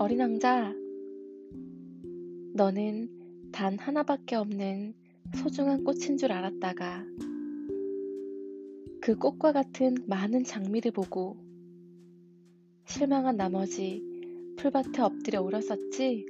왕자, 0.00 0.72
너는 2.54 3.50
단 3.50 3.76
하나밖에 3.76 4.36
없는 4.36 4.94
소중한 5.34 5.82
꽃인 5.82 6.16
줄 6.16 6.30
알았다가 6.30 7.04
그 9.00 9.16
꽃과 9.16 9.52
같은 9.52 9.96
많은 10.06 10.44
장미를 10.44 10.92
보고 10.92 11.36
실망한 12.86 13.36
나머지 13.36 14.04
풀밭에 14.56 15.02
엎드려 15.02 15.42
울었었지? 15.42 16.26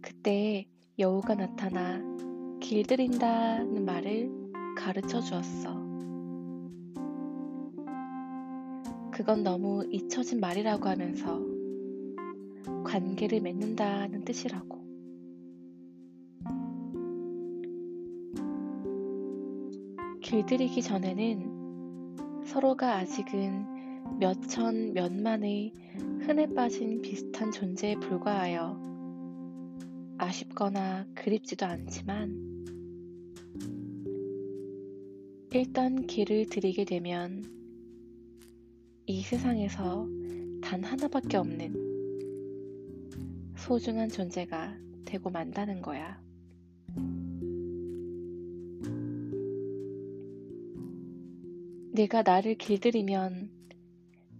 그때 0.00 0.66
여우가 0.98 1.36
나타나 1.36 2.02
길들인다는 2.60 3.84
말을 3.84 4.30
가르쳐 4.76 5.20
주었어. 5.20 5.85
그건 9.16 9.42
너무 9.42 9.82
잊혀진 9.90 10.40
말이라고 10.40 10.90
하면서 10.90 11.40
관계를 12.84 13.40
맺는다는 13.40 14.26
뜻이라고. 14.26 14.76
길들이기 20.20 20.82
전에는 20.82 22.44
서로가 22.44 22.96
아직은 22.96 24.18
몇천 24.18 24.92
몇만의 24.92 25.72
흔해 26.20 26.52
빠진 26.52 27.00
비슷한 27.00 27.50
존재에 27.50 27.94
불과하여 27.94 28.78
아쉽거나 30.18 31.06
그립지도 31.14 31.64
않지만 31.64 32.66
일단 35.54 36.06
길을 36.06 36.50
들이게 36.50 36.84
되면 36.84 37.55
이 39.08 39.22
세상에서 39.22 40.08
단 40.60 40.82
하나밖에 40.82 41.36
없는 41.36 41.72
소중한 43.56 44.08
존재가 44.08 44.76
되고 45.04 45.30
만다는 45.30 45.80
거야. 45.80 46.20
내가 51.92 52.22
나를 52.22 52.56
길들이면 52.56 53.48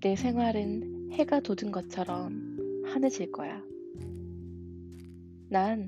내 0.00 0.16
생활은 0.16 1.12
해가 1.12 1.38
돋은 1.38 1.70
것처럼 1.70 2.82
환해질 2.86 3.30
거야. 3.30 3.62
난 5.48 5.86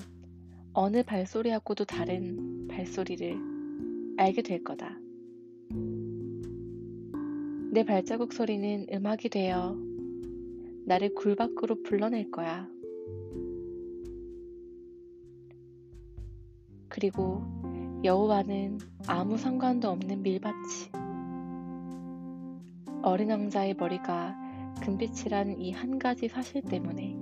어느 0.72 1.02
발소리하고도 1.02 1.84
다른 1.84 2.68
발소리를 2.68 3.36
알게 4.18 4.42
될 4.42 4.62
거다. 4.62 4.96
내 7.70 7.84
발자국 7.84 8.33
소리는 8.33 8.86
음악이 8.91 9.28
되어 9.28 9.77
나를 10.86 11.14
굴 11.14 11.36
밖으로 11.36 11.83
불러낼 11.83 12.30
거야. 12.30 12.66
그리고 16.88 17.42
여호와는 18.02 18.78
아무 19.06 19.36
상관도 19.36 19.88
없는 19.91 20.22
밀밭이 20.22 20.92
어린 23.02 23.30
왕자의 23.30 23.75
머리가 23.75 24.34
금빛이란 24.82 25.60
이 25.60 25.72
한 25.72 25.98
가지 25.98 26.28
사실 26.28 26.62
때문에 26.62 27.16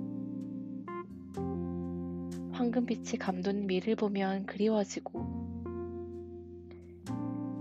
황금빛이 2.53 3.19
감돈 3.19 3.67
밀을 3.67 3.95
보면 3.95 4.45
그리워지고 4.45 5.36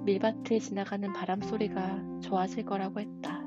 밀밭을 0.06 0.60
지나가는 0.60 1.12
바람 1.12 1.42
소리가 1.42 2.20
좋아질 2.20 2.64
거라고 2.64 3.00
했다. 3.00 3.44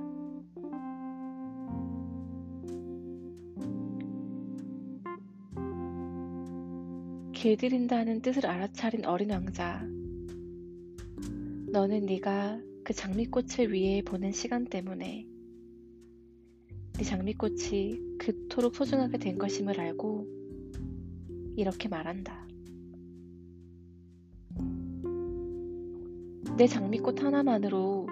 길들인다는 7.31 8.21
뜻을 8.21 8.45
알아차린 8.45 9.05
어린 9.05 9.31
왕자. 9.31 9.81
너는 11.71 12.05
네가 12.05 12.59
그 12.83 12.93
장미꽃을 12.93 13.71
위해 13.71 14.01
보낸 14.01 14.33
시간 14.33 14.65
때문에 14.65 15.25
네 16.97 17.03
장미꽃이 17.03 18.17
그토록 18.17 18.75
소중하게 18.75 19.17
된 19.17 19.37
것임을 19.37 19.79
알고 19.79 20.27
이렇게 21.55 21.87
말한다. 21.87 22.49
내 26.59 26.67
장미꽃 26.67 27.23
하나만으로 27.23 28.05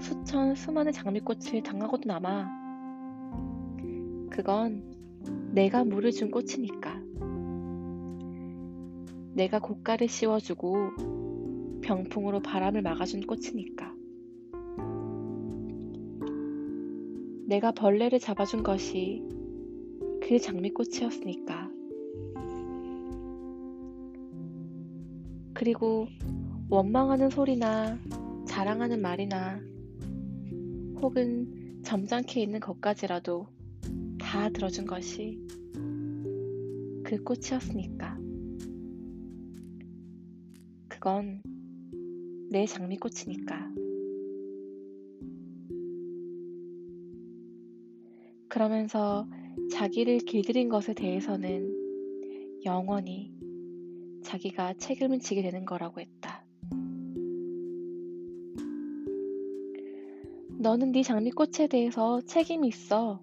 수천 0.00 0.54
수많은 0.54 0.92
장미꽃을 0.92 1.62
당하고도 1.62 2.08
남아. 2.08 2.48
그건 4.30 4.82
내가 5.52 5.84
물을 5.84 6.10
준 6.10 6.30
꽃이니까. 6.30 7.02
내가 9.34 9.58
고가를 9.58 10.08
씌워주고 10.08 11.82
병풍으로 11.82 12.40
바람을 12.40 12.80
막아준 12.80 13.26
꽃이니까. 13.26 13.94
내가 17.44 17.72
벌레를 17.72 18.18
잡아준 18.18 18.62
것이 18.62 19.22
그 20.22 20.38
장미꽃이었으니까. 20.38 21.70
그리고 25.52 26.08
원망하는 26.68 27.30
소리나 27.30 27.96
자랑하는 28.46 29.00
말이나 29.00 29.60
혹은 31.00 31.82
점잖게 31.84 32.42
있는 32.42 32.58
것까지라도 32.58 33.46
다 34.18 34.48
들어준 34.48 34.84
것이 34.86 35.40
그 37.04 37.22
꽃이었으니까. 37.22 38.18
그건 40.88 41.40
내 42.50 42.66
장미꽃이니까. 42.66 43.72
그러면서 48.48 49.28
자기를 49.70 50.18
길들인 50.18 50.68
것에 50.68 50.94
대해서는 50.94 52.60
영원히 52.64 53.32
자기가 54.24 54.74
책임을 54.74 55.20
지게 55.20 55.42
되는 55.42 55.64
거라고 55.64 56.00
했다. 56.00 56.45
너는 60.58 60.92
네 60.92 61.02
장미꽃에 61.02 61.66
대해서 61.70 62.20
책임이 62.26 62.68
있어. 62.68 63.20